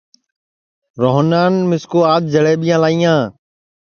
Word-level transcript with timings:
روہنان 1.01 1.53
مِسکُو 1.69 1.99
آج 2.13 2.23
جݪئٻیاں 2.31 2.79
لائیاں 2.81 3.19